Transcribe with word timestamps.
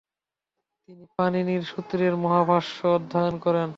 তিনি 0.89 1.03
পাণিনির 1.17 1.63
সূত্রের 1.63 2.13
মহাভাষ্য 2.15 2.77
অধ্যয়ন 2.87 3.35
করেন। 3.39 3.69